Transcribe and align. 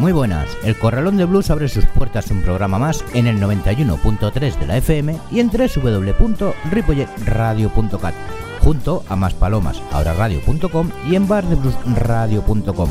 Muy 0.00 0.12
buenas. 0.12 0.48
El 0.64 0.76
Corralón 0.78 1.18
de 1.18 1.26
Blues 1.26 1.50
abre 1.50 1.68
sus 1.68 1.84
puertas 1.84 2.30
un 2.30 2.40
programa 2.40 2.78
más 2.78 3.04
en 3.12 3.26
el 3.26 3.38
91.3 3.38 4.58
de 4.58 4.66
la 4.66 4.78
FM 4.78 5.20
y 5.30 5.40
en 5.40 5.50
www.ripolletradio.cat, 5.50 8.14
junto 8.62 9.04
a 9.10 9.16
más 9.16 9.34
palomas, 9.34 9.82
ahora 9.92 10.14
radio.com 10.14 10.88
y 11.06 11.16
en 11.16 11.28
bardebluesradio.com. 11.28 12.88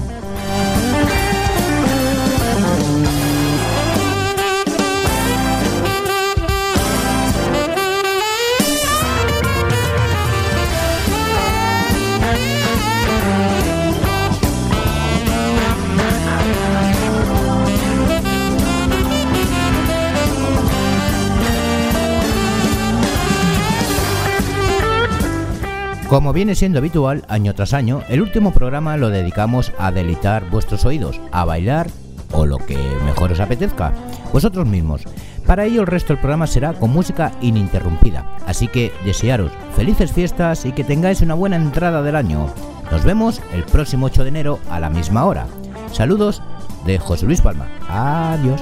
Como 26.10 26.34
viene 26.34 26.56
siendo 26.56 26.80
habitual, 26.80 27.24
año 27.28 27.54
tras 27.54 27.76
año, 27.76 28.02
el 28.10 28.24
último 28.24 28.52
programa 28.52 28.98
lo 28.98 29.10
dedicamos 29.10 29.72
a 29.78 29.92
deleitar 29.92 30.50
vuestros 30.50 30.84
oídos, 30.84 31.22
a 31.32 31.46
bailar 31.46 31.88
o 32.32 32.48
lo 32.48 32.58
que 32.58 32.78
mejor 33.06 33.32
os 33.32 33.40
apetezca, 33.40 33.94
vosotros 34.34 34.66
mismos. 34.66 35.04
Para 35.46 35.66
ello 35.66 35.82
el 35.82 35.88
resto 35.88 36.14
del 36.14 36.20
programa 36.20 36.48
será 36.48 36.74
con 36.74 36.90
música 36.90 37.32
ininterrumpida, 37.42 38.26
así 38.48 38.68
que 38.68 38.92
desearos 39.06 39.52
felices 39.76 40.12
fiestas 40.12 40.66
y 40.66 40.72
que 40.72 40.84
tengáis 40.84 41.22
una 41.22 41.36
buena 41.36 41.58
entrada 41.58 42.02
del 42.02 42.16
año. 42.16 42.48
Nos 42.92 43.04
vemos 43.04 43.40
el 43.54 43.64
próximo 43.66 44.08
8 44.08 44.24
de 44.24 44.30
enero 44.30 44.60
a 44.72 44.80
la 44.80 44.90
misma 44.90 45.26
hora. 45.26 45.46
Saludos 45.92 46.42
de 46.88 46.98
José 46.98 47.28
Luis 47.28 47.42
Palma. 47.42 47.68
Adiós. 47.88 48.60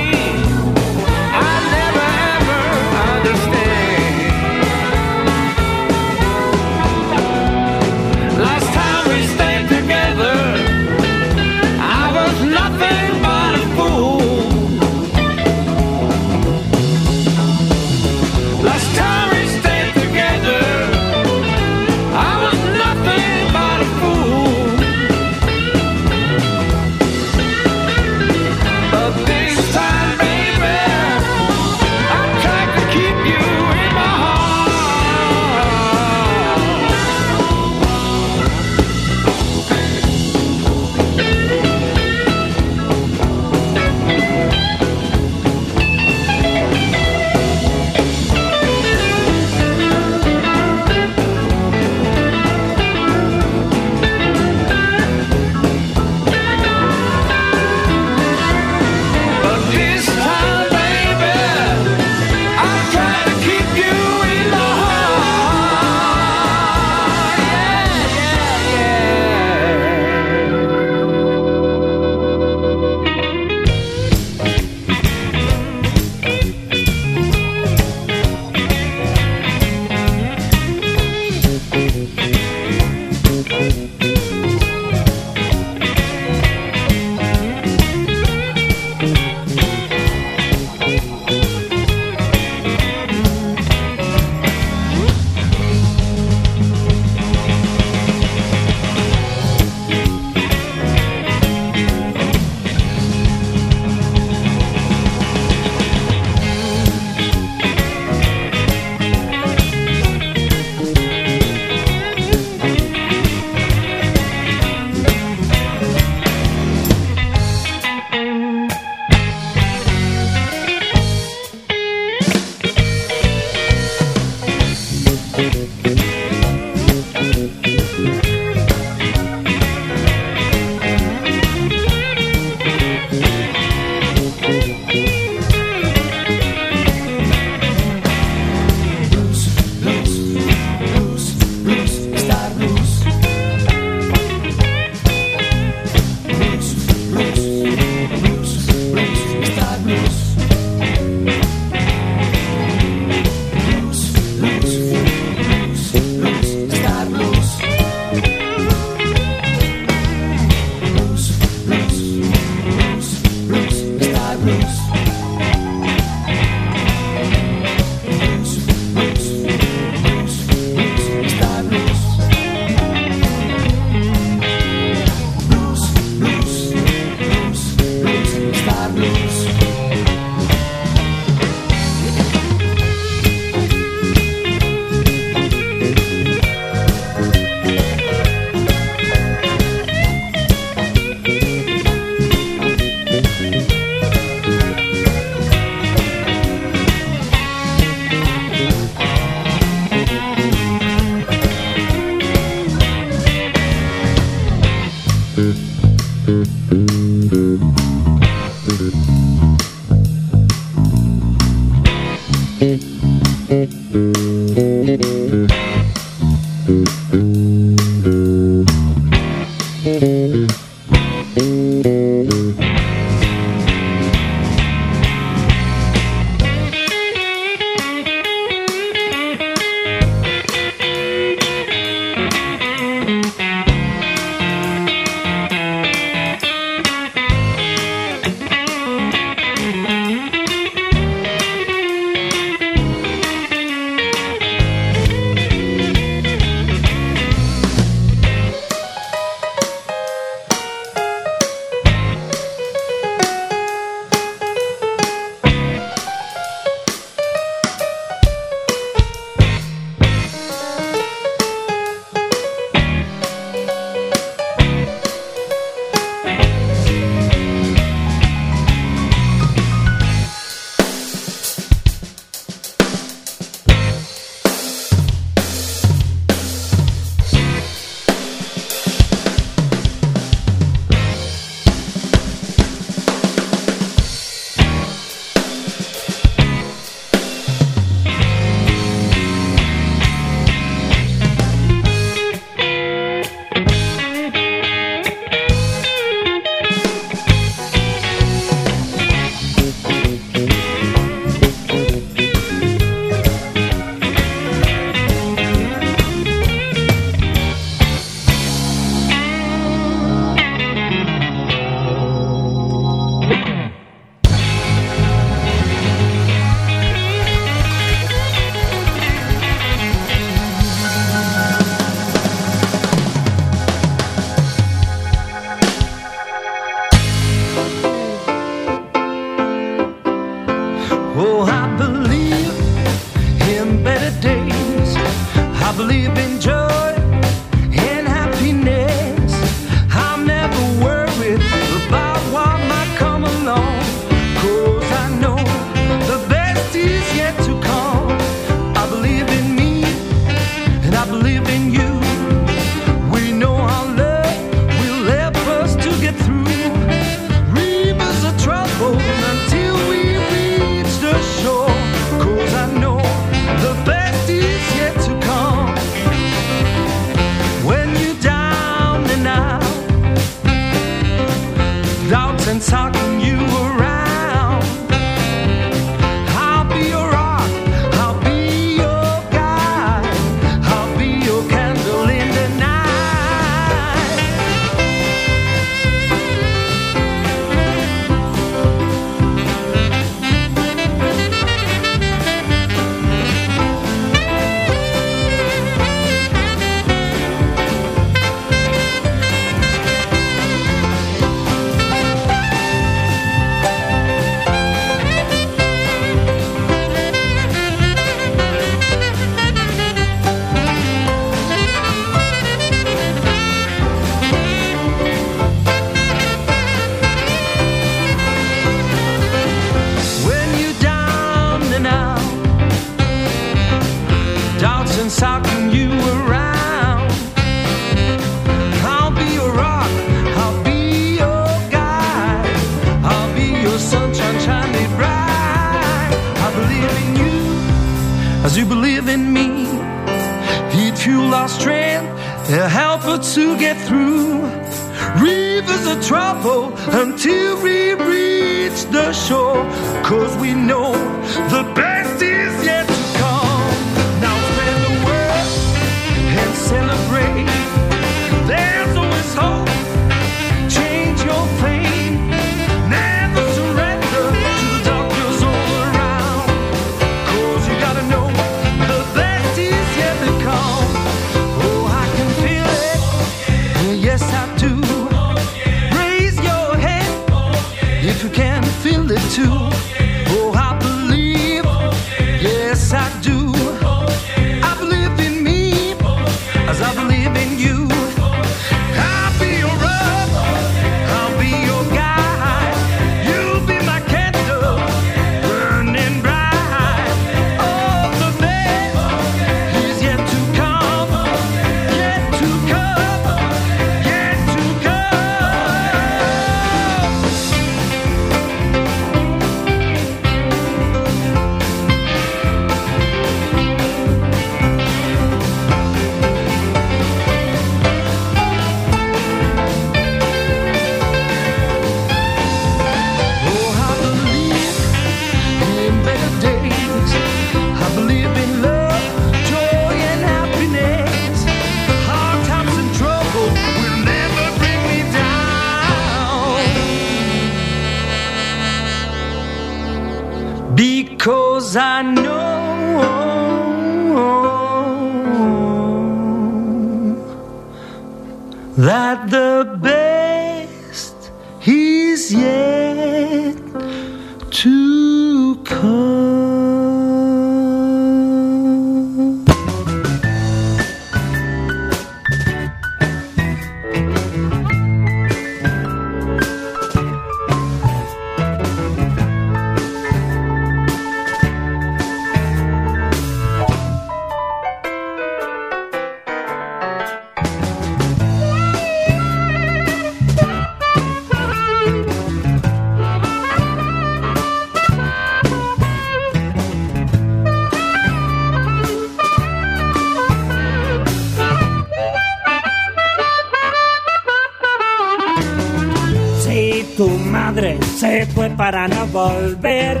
Volver. 599.12 600.00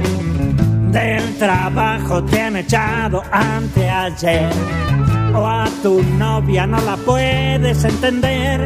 Del 0.92 1.36
trabajo 1.36 2.24
te 2.24 2.40
han 2.40 2.56
echado 2.56 3.22
anteayer. 3.30 4.50
O 5.34 5.46
a 5.46 5.66
tu 5.82 6.02
novia 6.02 6.66
no 6.66 6.80
la 6.80 6.96
puedes 6.96 7.84
entender. 7.84 8.60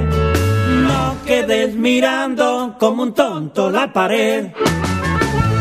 No 0.86 1.16
quedes 1.26 1.74
mirando 1.74 2.76
como 2.78 3.02
un 3.02 3.14
tonto 3.14 3.70
la 3.70 3.92
pared. 3.92 4.52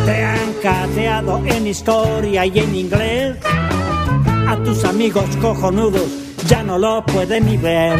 Te 0.05 0.23
han 0.23 0.53
cateado 0.61 1.41
en 1.45 1.67
historia 1.67 2.45
y 2.45 2.59
en 2.59 2.75
inglés. 2.75 3.37
A 4.47 4.55
tus 4.63 4.83
amigos 4.85 5.25
cojonudos 5.41 6.09
ya 6.47 6.63
no 6.63 6.77
lo 6.77 7.03
pueden 7.05 7.45
ni 7.45 7.57
ver. 7.57 7.99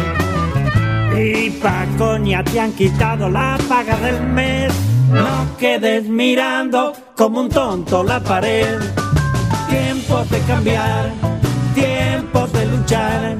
Y 1.18 1.50
pa' 1.50 1.86
coña 1.98 2.42
te 2.44 2.60
han 2.60 2.72
quitado 2.72 3.28
la 3.28 3.58
paga 3.68 3.96
del 3.96 4.22
mes. 4.28 4.91
No 5.12 5.56
quedes 5.58 6.08
mirando 6.08 6.94
como 7.14 7.40
un 7.40 7.50
tonto 7.50 8.02
la 8.02 8.18
pared. 8.18 8.78
Tiempos 9.68 10.30
de 10.30 10.40
cambiar, 10.40 11.10
tiempos 11.74 12.50
de 12.52 12.64
luchar, 12.66 13.36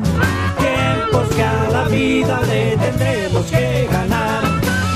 tiempos 0.58 1.34
que 1.34 1.42
a 1.42 1.68
la 1.70 1.84
vida 1.88 2.40
le 2.42 2.76
tendremos 2.76 3.46
que 3.46 3.88
ganar. 3.90 4.42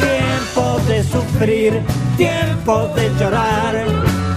Tiempos 0.01 0.87
de 0.87 1.03
sufrir, 1.03 1.83
tiempos 2.19 2.95
de 2.95 3.11
llorar, 3.19 3.75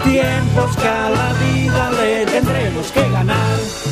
tiempos 0.05 0.77
que 0.77 0.87
a 0.87 1.09
la 1.09 1.33
vida 1.43 1.91
le 1.91 2.25
tendremos 2.25 2.89
que 2.93 3.09
ganar. 3.09 3.88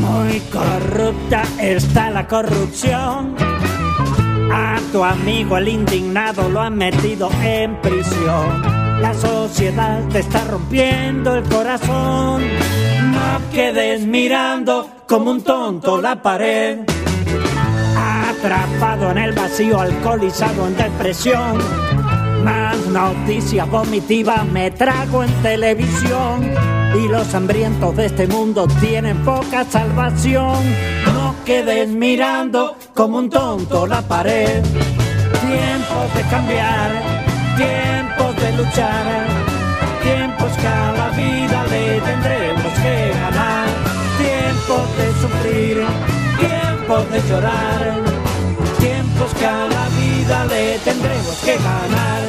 Muy 0.00 0.40
corrupta 0.52 1.44
está 1.60 2.10
la 2.10 2.26
corrupción. 2.26 3.36
A 4.52 4.78
tu 4.90 5.04
amigo 5.04 5.56
el 5.56 5.68
indignado 5.68 6.48
lo 6.48 6.60
han 6.60 6.76
metido 6.76 7.30
en 7.42 7.80
prisión. 7.80 9.00
La 9.00 9.14
sociedad 9.14 10.00
te 10.08 10.18
está 10.18 10.44
rompiendo 10.44 11.36
el 11.36 11.44
corazón. 11.44 12.42
No 13.12 13.50
quedes 13.52 14.04
mirando 14.04 14.88
como 15.06 15.30
un 15.30 15.42
tonto 15.42 16.00
la 16.00 16.20
pared. 16.20 16.80
Atrapado 17.96 19.12
en 19.12 19.18
el 19.18 19.32
vacío, 19.32 19.80
alcoholizado 19.80 20.66
en 20.66 20.76
depresión. 20.76 21.58
Más 22.42 22.76
noticias 22.88 23.70
vomitivas 23.70 24.44
me 24.46 24.72
trago 24.72 25.22
en 25.22 25.32
televisión. 25.42 26.71
Y 26.94 27.08
los 27.08 27.34
hambrientos 27.34 27.96
de 27.96 28.06
este 28.06 28.26
mundo 28.26 28.66
tienen 28.80 29.18
poca 29.24 29.64
salvación. 29.64 30.58
No 31.14 31.34
quedes 31.44 31.88
mirando 31.88 32.76
como 32.94 33.18
un 33.18 33.30
tonto 33.30 33.86
la 33.86 34.02
pared. 34.02 34.62
Tiempo 34.62 36.06
de 36.14 36.22
cambiar 36.30 37.22
tiempos 37.56 38.36
de 38.36 38.52
luchar, 38.56 39.26
tiempos 40.02 40.52
que 40.60 40.66
a 40.66 40.92
la 40.92 41.08
vida 41.10 41.64
le 41.70 42.00
tendremos 42.00 42.72
que 42.82 43.12
ganar, 43.20 43.68
tiempos 44.18 44.84
de 44.98 45.06
sufrir, 45.20 45.86
tiempos 46.38 47.10
de 47.10 47.20
llorar, 47.28 48.00
tiempos 48.78 49.34
que 49.38 49.46
a 49.46 49.68
la 49.68 49.86
vida 50.00 50.44
le 50.46 50.78
tendremos 50.78 51.36
que 51.44 51.54
ganar, 51.56 52.20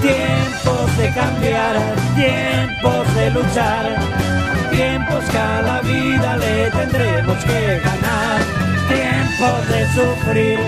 tiempos 0.00 0.96
de 0.98 1.06
cambiar, 1.14 1.76
tiempos 2.16 3.01
luchar, 3.30 3.84
tiempos 4.70 5.24
que 5.30 5.38
a 5.38 5.62
la 5.62 5.80
vida 5.80 6.36
le 6.36 6.70
tendremos 6.70 7.38
que 7.44 7.80
ganar, 7.84 8.40
tiempos 8.88 9.68
de 9.68 9.86
sufrir, 9.94 10.58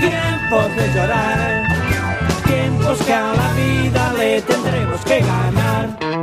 tiempos 0.00 0.76
de 0.76 0.92
llorar. 0.94 1.84
Tiempos 2.46 2.98
que 3.02 3.12
a 3.12 3.32
la 3.32 3.52
vida 3.54 4.12
le 4.18 4.42
tendremos 4.42 5.00
que 5.04 5.20
ganar. 5.20 6.13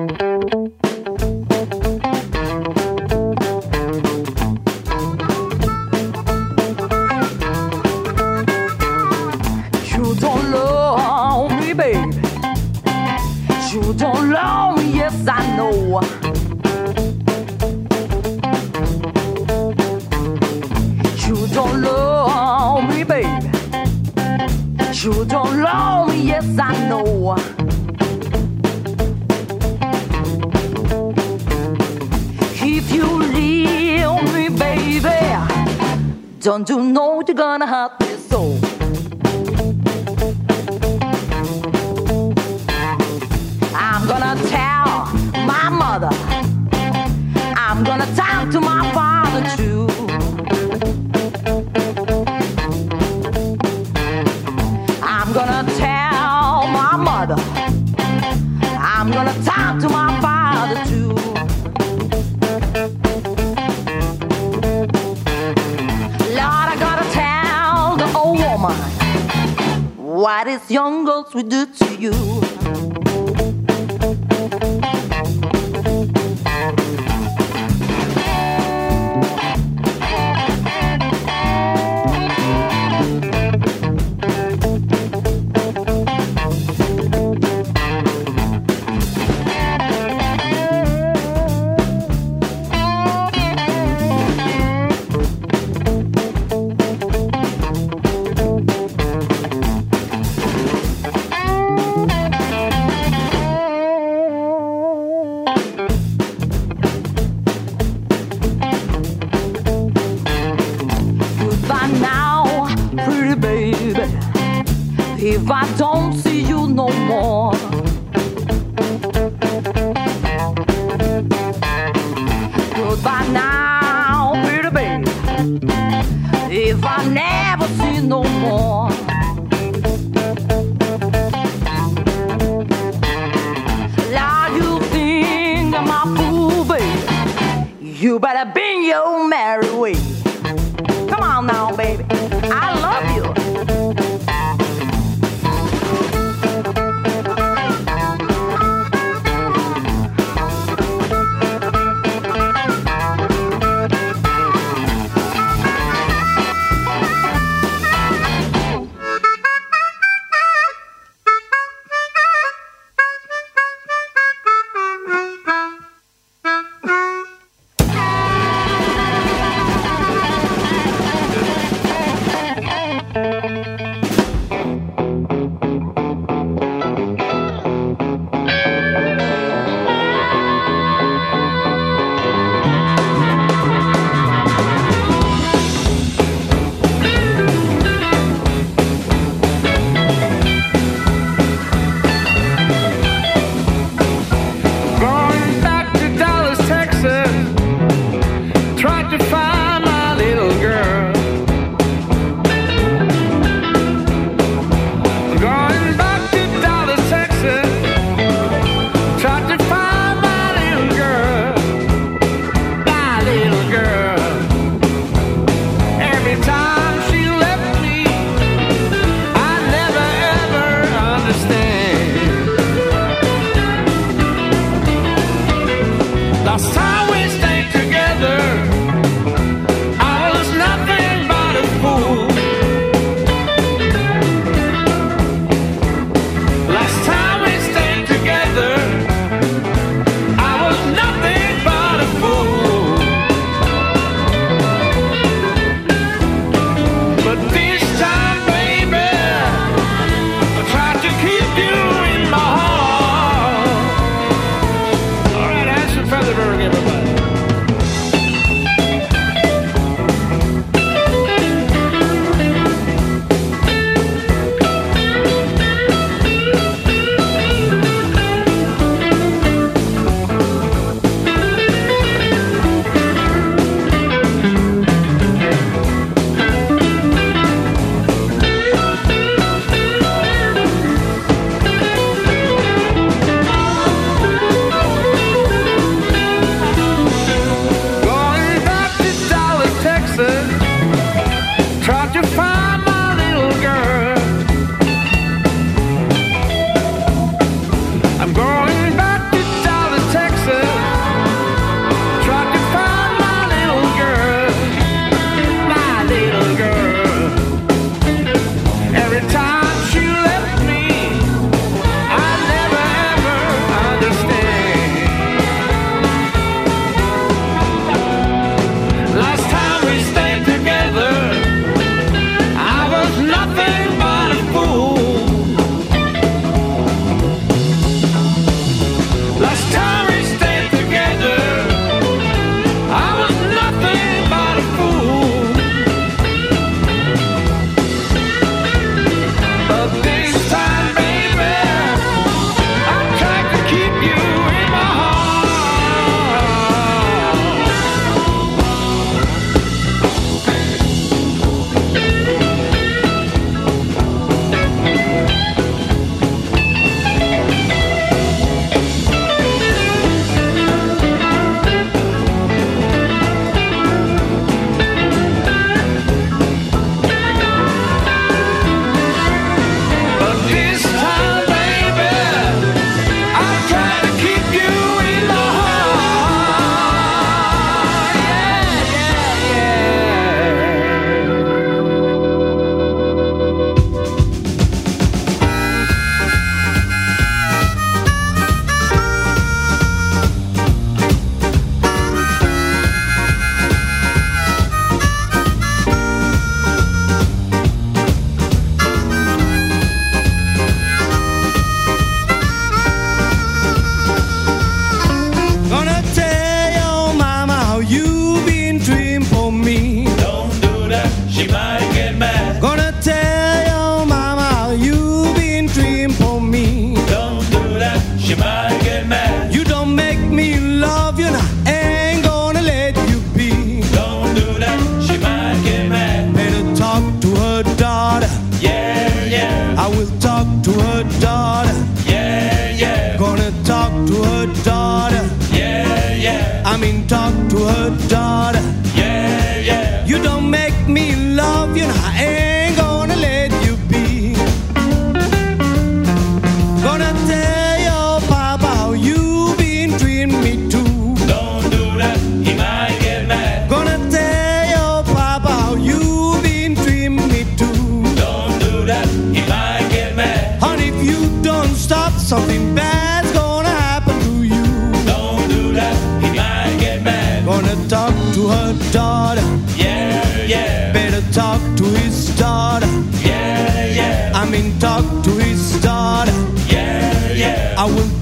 I 477.82 477.86
will 477.86 478.21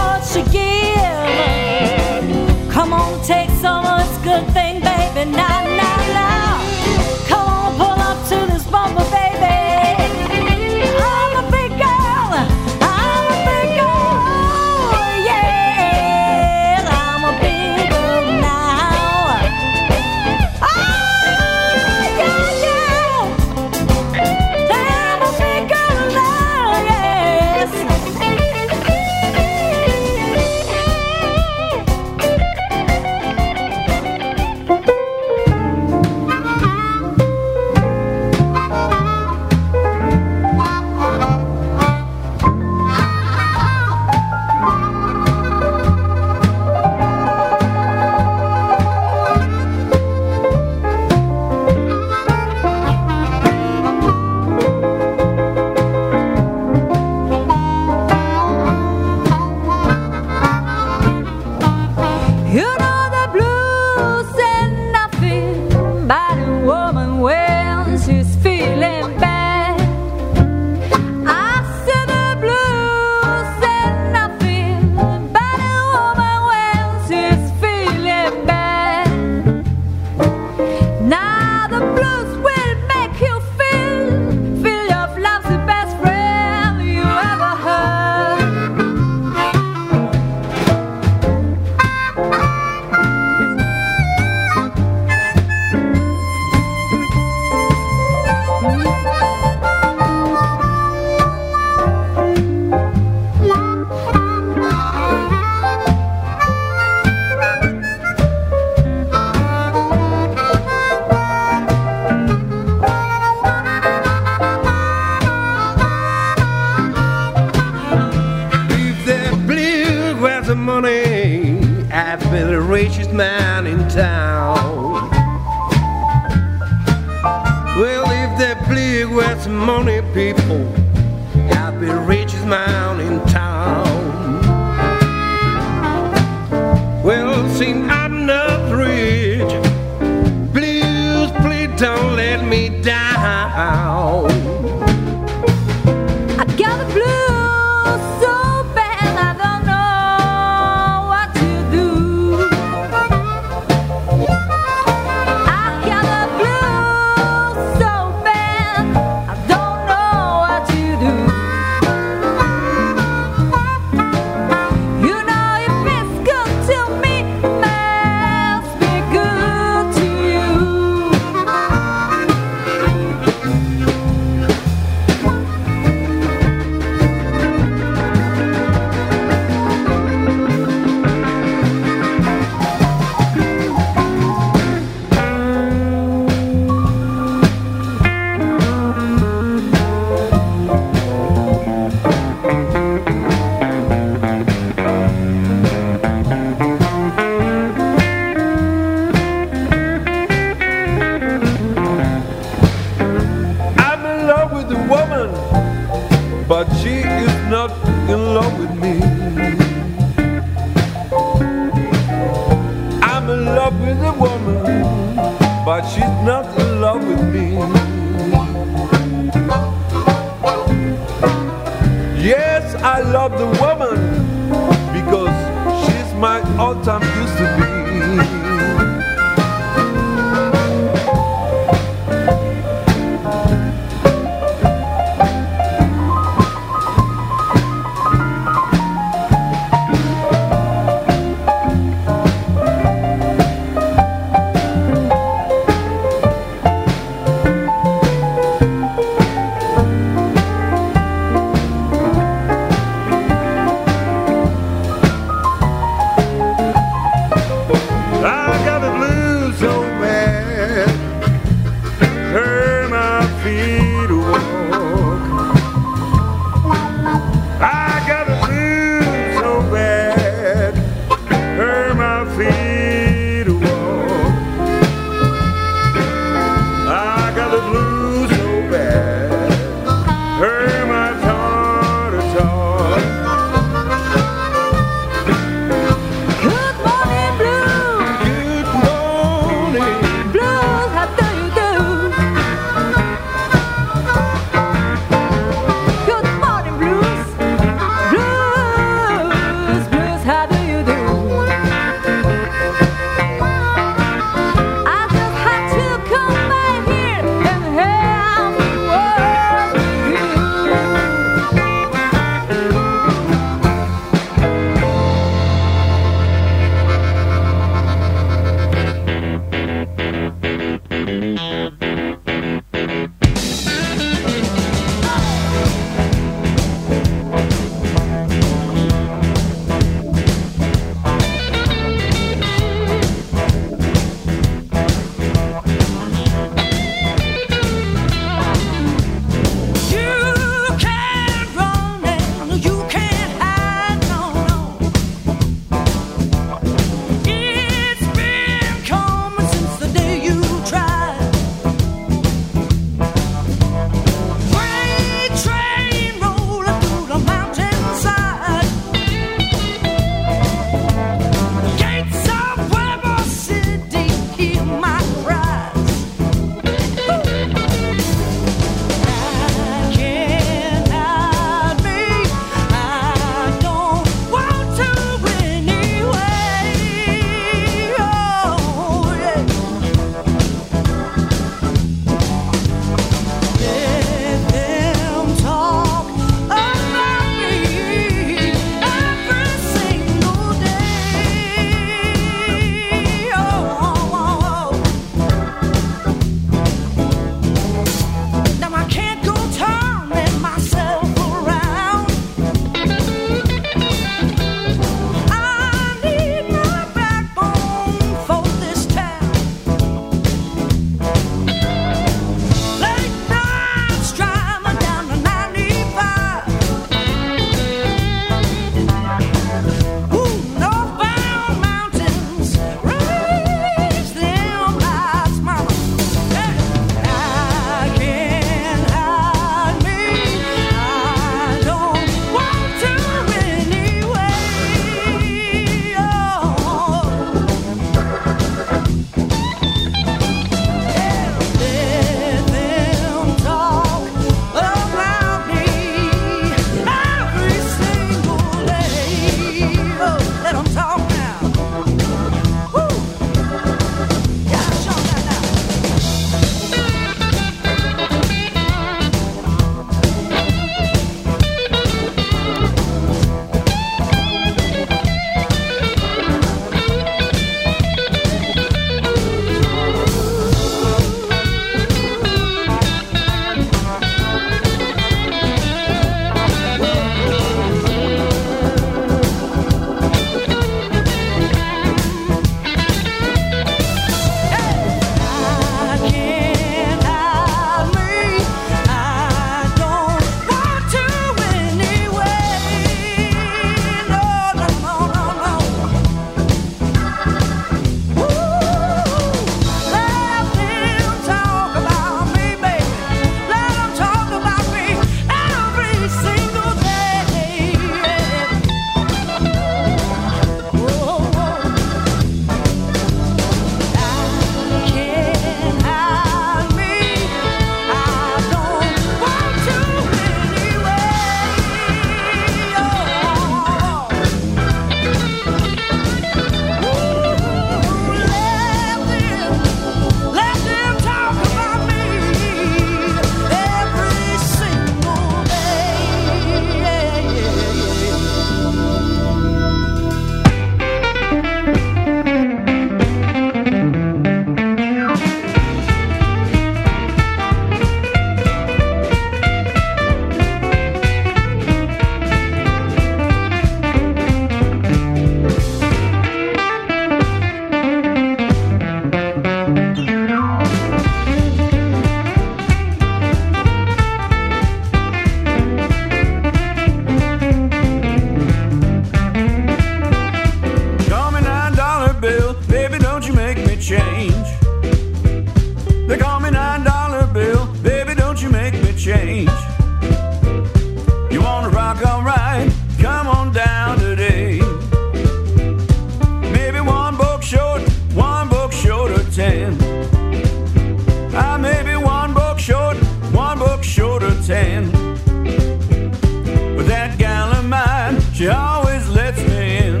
always 598.60 599.08
lets 599.08 599.40
me 599.50 599.78
in. 599.86 600.00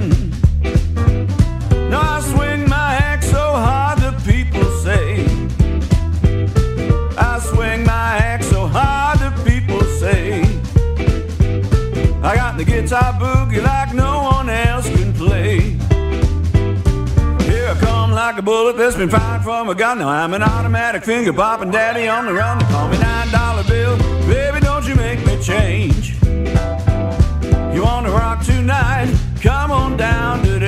Now 1.90 2.16
I 2.16 2.20
swing 2.32 2.68
my 2.68 2.90
axe 3.10 3.30
so 3.30 3.44
hard 3.66 3.98
the 3.98 4.12
people 4.30 4.68
say. 4.84 5.06
I 7.16 7.38
swing 7.50 7.84
my 7.84 8.10
axe 8.32 8.48
so 8.48 8.66
hard 8.66 9.18
the 9.18 9.32
people 9.50 9.82
say. 10.02 10.42
I 12.22 12.36
got 12.36 12.56
the 12.58 12.64
guitar 12.64 13.12
boogie 13.22 13.62
like 13.62 13.94
no 13.94 14.12
one 14.34 14.48
else 14.48 14.88
can 14.88 15.12
play. 15.14 15.60
Here 17.48 17.66
I 17.68 17.76
come 17.80 18.12
like 18.12 18.36
a 18.38 18.42
bullet 18.42 18.76
that's 18.76 18.96
been 18.96 19.10
fired 19.10 19.42
from 19.42 19.68
a 19.68 19.74
gun. 19.74 19.98
Now 19.98 20.08
I'm 20.08 20.34
an 20.34 20.42
automatic 20.42 21.02
finger 21.04 21.32
popping 21.32 21.70
daddy 21.70 22.08
on 22.08 22.26
the 22.26 22.32
run. 22.32 22.60
Call 22.72 22.88
me 22.88 22.98
nine 22.98 23.30
dollar 23.30 23.64
bill, 23.64 23.96
baby, 24.28 24.60
don't 24.60 24.86
you 24.86 24.94
make 24.94 25.24
me 25.26 25.42
change. 25.42 26.09
You 27.72 27.84
wanna 27.84 28.10
rock 28.10 28.44
tonight? 28.44 29.14
Come 29.42 29.70
on 29.70 29.96
down 29.96 30.42
today. 30.42 30.59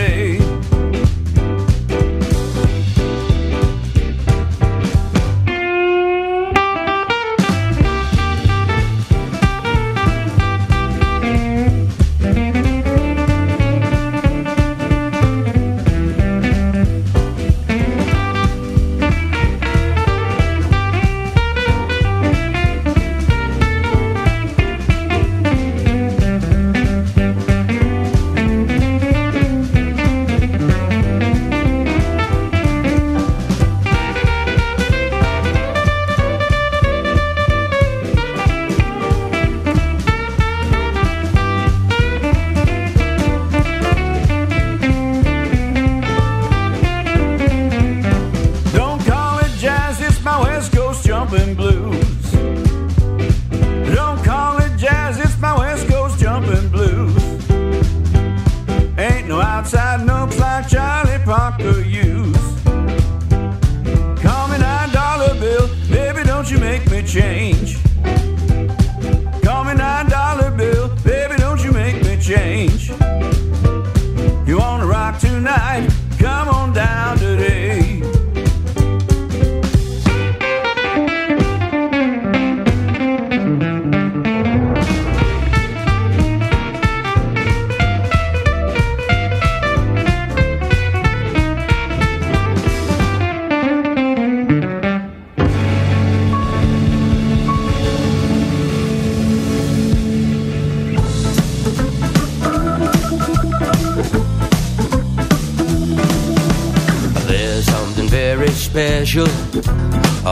Tonight? 75.19 75.89
Come 76.19 76.49
on 76.49 76.73
down 76.73 77.19
today. 77.19 77.62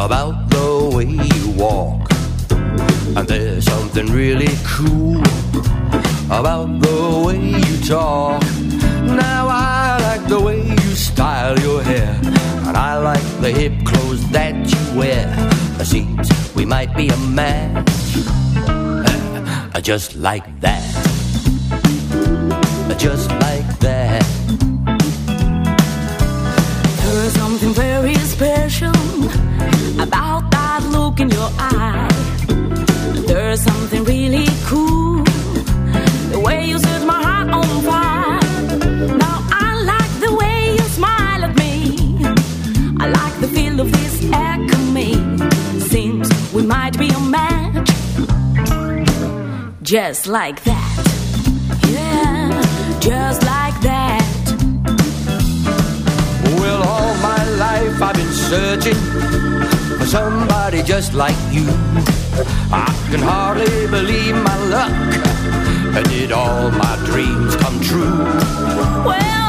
About 0.04 0.48
the 0.48 0.90
way 0.96 1.04
you 1.04 1.50
walk. 1.52 2.10
And 3.16 3.28
there's 3.28 3.64
something 3.66 4.06
really 4.06 4.48
cool 4.64 5.20
about 6.30 6.68
the 6.80 7.22
way 7.26 7.38
you 7.38 7.76
talk. 7.86 8.42
Now 9.04 9.48
I 9.48 9.98
like 10.00 10.26
the 10.28 10.40
way 10.40 10.62
you 10.62 10.94
style 10.94 11.58
your 11.58 11.82
hair. 11.82 12.18
And 12.66 12.76
I 12.76 12.98
like 12.98 13.26
the 13.40 13.50
hip 13.50 13.74
clothes 13.84 14.28
that 14.30 14.54
you 14.72 14.98
wear. 14.98 15.26
It 15.80 15.86
seems 15.86 16.28
we 16.54 16.64
might 16.64 16.96
be 16.96 17.08
a 17.08 17.16
match. 17.18 17.86
Uh, 19.72 19.80
Just 19.80 20.16
like 20.16 20.46
that. 20.60 20.82
Just 22.98 23.30
like 23.30 23.68
that. 23.78 24.24
There 27.02 27.24
is 27.26 27.32
something 27.34 27.72
very 27.72 27.99
Just 50.10 50.26
like 50.26 50.60
that. 50.64 51.86
Yeah, 51.86 52.98
just 52.98 53.44
like 53.44 53.80
that. 53.82 54.26
Well, 56.58 56.82
all 56.82 57.14
my 57.18 57.44
life 57.50 58.02
I've 58.02 58.16
been 58.16 58.32
searching 58.32 59.00
for 60.00 60.06
somebody 60.06 60.82
just 60.82 61.14
like 61.14 61.38
you. 61.52 61.64
I 62.72 62.90
can 63.12 63.20
hardly 63.20 63.86
believe 63.86 64.34
my 64.34 64.58
luck. 64.66 64.90
And 65.94 66.04
did 66.08 66.32
all 66.32 66.72
my 66.72 66.96
dreams 67.06 67.54
come 67.54 67.80
true? 67.80 68.18
Well, 69.06 69.39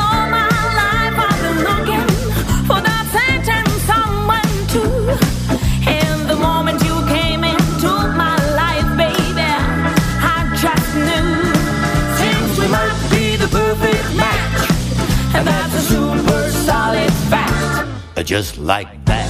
Just 18.32 18.58
like 18.58 18.88
that. 19.08 19.21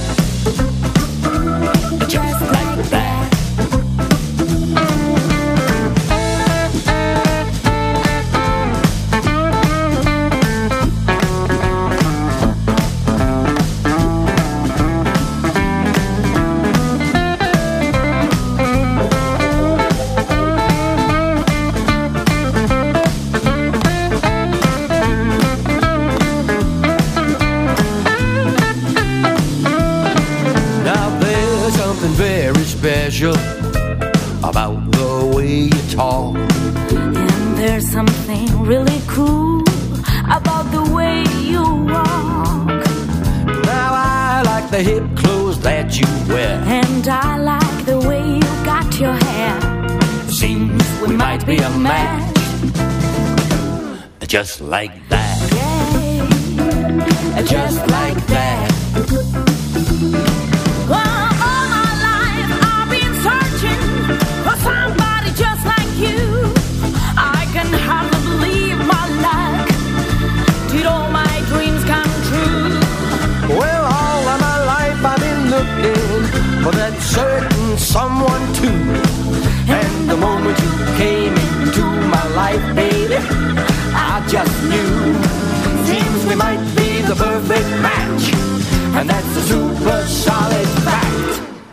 just 54.42 54.60
like 54.60 54.90
that. 55.08 55.21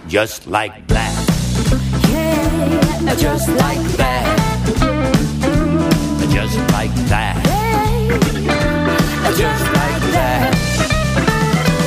just 0.10 0.48
like 0.48 0.88
that. 0.88 1.14
Yeah, 2.10 3.16
just 3.16 3.48
like 3.48 3.78
that. 3.98 4.38
Just 6.32 6.58
like 6.72 6.96
that. 7.10 7.46
Yeah, 8.42 9.32
just 9.38 9.66
like 9.66 10.02
that. 10.18 10.52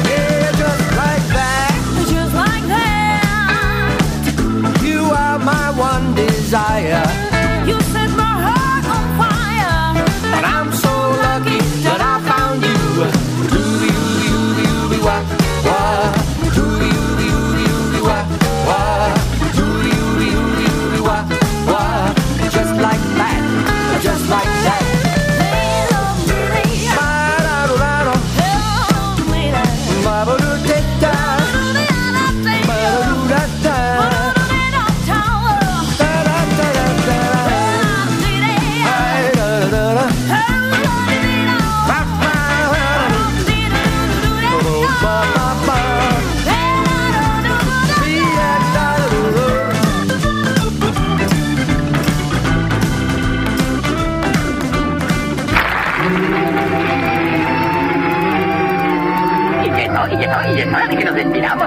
Yeah, 0.06 0.52
just 0.52 0.84
like 1.02 1.26
that. 1.34 1.74
Just 2.08 2.34
like 2.34 2.66
that. 2.68 3.22
You 4.84 5.00
are 5.10 5.38
my 5.40 5.70
one 5.76 6.14
desire. 6.14 7.11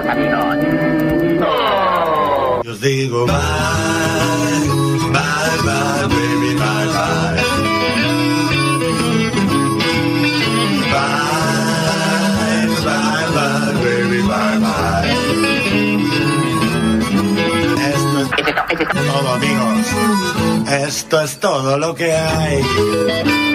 caminos. 0.06 0.56
¡No! 1.40 2.62
Yo 2.62 2.74
digo 2.76 3.26
bye, 3.26 3.34
bye, 5.12 5.58
bye, 5.64 6.06
baby, 6.08 6.54
bye, 6.54 6.86
bye. 6.94 7.42
Bye, 10.92 12.66
bye, 12.84 13.26
bye, 13.34 13.72
baby, 13.84 14.20
bye, 14.22 14.58
bye. 14.58 15.14
Esto 17.88 18.18
es 18.20 18.88
todo, 19.12 19.28
amigos. 19.34 19.86
Esto 20.70 21.20
es 21.20 21.38
todo 21.40 21.78
lo 21.78 21.94
que 21.94 22.12
hay. 22.12 23.45